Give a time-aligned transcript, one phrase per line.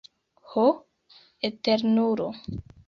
[0.53, 0.63] Ho
[1.51, 2.29] Eternulo!